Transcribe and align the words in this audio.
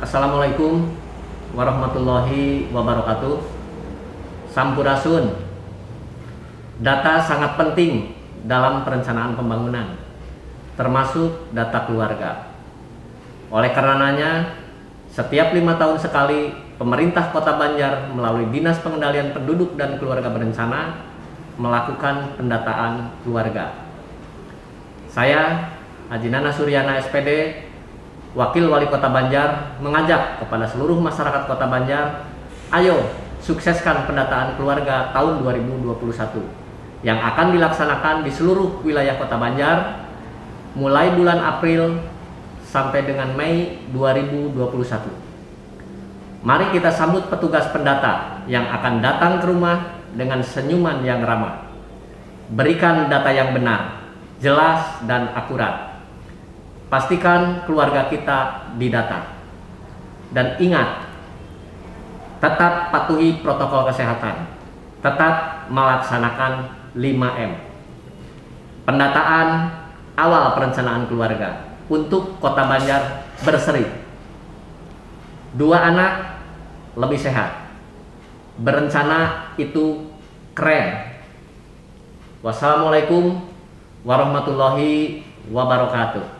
Assalamualaikum 0.00 0.96
warahmatullahi 1.52 2.72
wabarakatuh. 2.72 3.36
Sampurasun. 4.48 5.28
Data 6.80 7.20
sangat 7.20 7.60
penting 7.60 8.16
dalam 8.48 8.80
perencanaan 8.80 9.36
pembangunan, 9.36 10.00
termasuk 10.80 11.52
data 11.52 11.84
keluarga. 11.84 12.48
Oleh 13.52 13.76
karenanya, 13.76 14.56
setiap 15.12 15.52
lima 15.52 15.76
tahun 15.76 16.00
sekali, 16.00 16.48
pemerintah 16.80 17.28
Kota 17.28 17.60
Banjar 17.60 18.08
melalui 18.16 18.48
Dinas 18.48 18.80
Pengendalian 18.80 19.36
Penduduk 19.36 19.76
dan 19.76 20.00
Keluarga 20.00 20.32
Berencana 20.32 20.96
melakukan 21.60 22.40
pendataan 22.40 23.20
keluarga. 23.20 23.84
Saya, 25.12 25.76
Haji 26.08 26.32
Nana 26.32 26.48
Suryana 26.48 26.96
SPD, 26.96 27.28
Wakil 28.30 28.70
Wali 28.70 28.86
Kota 28.86 29.10
Banjar, 29.10 29.74
mengajak 29.82 30.38
kepada 30.38 30.62
seluruh 30.70 31.02
masyarakat 31.02 31.50
Kota 31.50 31.66
Banjar, 31.66 32.30
ayo 32.70 33.10
sukseskan 33.42 34.06
pendataan 34.06 34.54
keluarga 34.54 35.10
tahun 35.10 35.42
2021 35.42 36.46
yang 37.02 37.18
akan 37.18 37.56
dilaksanakan 37.56 38.22
di 38.22 38.30
seluruh 38.30 38.84
wilayah 38.86 39.18
Kota 39.18 39.34
Banjar 39.34 40.06
mulai 40.78 41.10
bulan 41.16 41.42
April 41.42 41.98
sampai 42.62 43.02
dengan 43.02 43.34
Mei 43.34 43.82
2021. 43.90 44.54
Mari 46.46 46.70
kita 46.72 46.94
sambut 46.94 47.26
petugas 47.26 47.66
pendata 47.74 48.46
yang 48.46 48.64
akan 48.70 49.02
datang 49.02 49.42
ke 49.42 49.46
rumah 49.50 49.98
dengan 50.14 50.38
senyuman 50.40 51.02
yang 51.02 51.26
ramah. 51.26 51.66
Berikan 52.54 53.10
data 53.10 53.34
yang 53.34 53.52
benar, 53.52 54.06
jelas 54.38 55.02
dan 55.04 55.34
akurat. 55.34 55.99
Pastikan 56.90 57.62
keluarga 57.70 58.10
kita 58.10 58.66
didata. 58.74 59.38
Dan 60.34 60.58
ingat, 60.58 61.06
tetap 62.42 62.90
patuhi 62.90 63.38
protokol 63.38 63.86
kesehatan, 63.86 64.50
tetap 64.98 65.66
melaksanakan 65.70 66.74
5M. 66.98 67.52
Pendataan 68.90 69.48
awal 70.18 70.58
perencanaan 70.58 71.06
keluarga 71.06 71.78
untuk 71.86 72.42
Kota 72.42 72.66
Banjar 72.66 73.22
berseri. 73.46 73.86
Dua 75.54 75.78
anak 75.94 76.42
lebih 76.98 77.18
sehat. 77.22 77.70
Berencana 78.58 79.54
itu 79.54 80.10
keren. 80.58 81.06
Wassalamualaikum 82.42 83.46
warahmatullahi 84.02 85.22
wabarakatuh. 85.54 86.39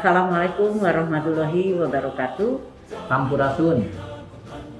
Assalamualaikum 0.00 0.80
warahmatullahi 0.80 1.76
wabarakatuh. 1.76 2.56
Sampurasun. 3.04 3.84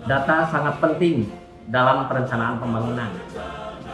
Data 0.08 0.48
sangat 0.48 0.80
penting 0.80 1.28
dalam 1.68 2.08
perencanaan 2.08 2.56
pembangunan, 2.56 3.12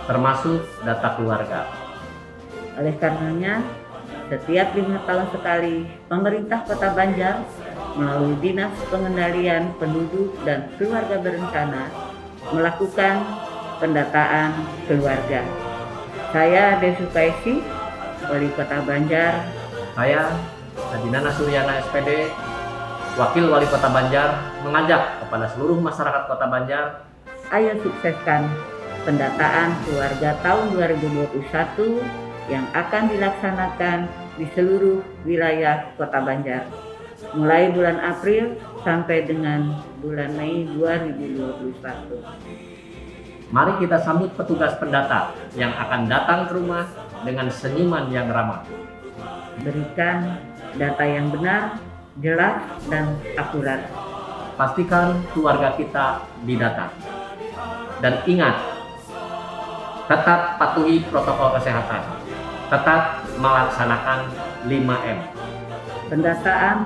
termasuk 0.07 0.63
data 0.87 1.19
keluarga. 1.19 1.67
Oleh 2.79 2.95
karenanya, 3.03 3.59
setiap 4.31 4.71
lima 4.79 5.03
tahun 5.03 5.27
sekali, 5.35 5.91
pemerintah 6.07 6.63
Kota 6.63 6.95
Banjar 6.95 7.43
melalui 7.99 8.39
Dinas 8.39 8.71
Pengendalian 8.87 9.75
Penduduk 9.83 10.31
dan 10.47 10.71
Keluarga 10.79 11.19
Berencana 11.27 11.91
melakukan 12.55 13.27
pendataan 13.83 14.63
keluarga. 14.87 15.43
Saya 16.31 16.79
Desu 16.79 17.11
Kaisi, 17.11 17.67
Wali 18.31 18.47
Kota 18.55 18.79
Banjar. 18.87 19.43
Saya 19.99 20.55
Adinana 20.77 21.33
Suryana 21.33 21.81
SPD, 21.89 22.31
Wakil 23.17 23.49
Wali 23.49 23.65
Kota 23.73 23.89
Banjar 23.89 24.61
mengajak 24.61 25.25
kepada 25.25 25.49
seluruh 25.57 25.81
masyarakat 25.81 26.23
Kota 26.29 26.47
Banjar, 26.53 27.09
ayo 27.49 27.73
sukseskan 27.81 28.45
pendataan 29.09 29.73
keluarga 29.89 30.37
tahun 30.45 30.77
2021 30.77 32.53
yang 32.53 32.67
akan 32.77 33.03
dilaksanakan 33.09 33.99
di 34.37 34.47
seluruh 34.53 35.01
wilayah 35.25 35.89
Kota 35.97 36.21
Banjar 36.21 36.69
mulai 37.33 37.73
bulan 37.73 37.97
April 38.05 38.61
sampai 38.85 39.25
dengan 39.25 39.81
bulan 40.05 40.37
Mei 40.37 40.69
2021. 40.77 41.81
Mari 43.47 43.73
kita 43.79 44.03
sambut 44.03 44.35
petugas 44.35 44.75
pendata 44.77 45.33
yang 45.55 45.71
akan 45.73 46.11
datang 46.11 46.51
ke 46.51 46.53
rumah 46.59 46.85
dengan 47.23 47.47
senyuman 47.49 48.11
yang 48.11 48.29
ramah. 48.29 48.67
Berikan 49.63 50.39
data 50.77 51.05
yang 51.05 51.33
benar 51.33 51.81
jelas 52.21 52.57
dan 52.89 53.17
akurat. 53.37 53.87
Pastikan 54.57 55.21
keluarga 55.37 55.77
kita 55.77 56.25
didata. 56.49 56.89
Dan 58.01 58.25
ingat, 58.25 58.57
tetap 60.09 60.57
patuhi 60.57 61.05
protokol 61.09 61.57
kesehatan. 61.61 62.03
Tetap 62.73 63.27
melaksanakan 63.37 64.33
5M. 64.65 65.19
Pendataan 66.07 66.77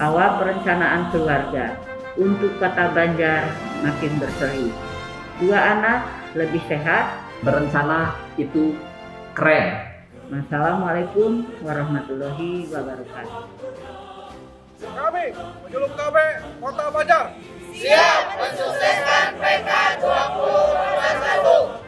awal 0.00 0.40
perencanaan 0.40 1.12
keluarga 1.12 1.76
untuk 2.16 2.56
kota 2.58 2.92
Banjar 2.92 3.52
makin 3.84 4.12
berseri. 4.18 4.68
Dua 5.40 5.58
anak 5.58 6.08
lebih 6.34 6.60
sehat. 6.68 7.22
Berencana 7.42 8.14
itu 8.38 8.78
keren. 9.34 9.91
Wassalamualaikum 10.32 11.44
warahmatullahi 11.60 12.64
wabarakatuh. 12.72 13.52
Kami, 14.80 15.26
penyuluh 15.36 15.92
KB, 15.92 16.16
Kota 16.56 16.88
Banjar. 16.88 17.36
Siap 17.76 18.40
mensukseskan 18.40 19.36
PK 19.36 19.68
2021. 20.00 21.81